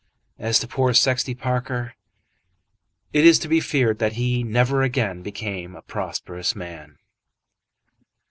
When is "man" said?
6.55-6.97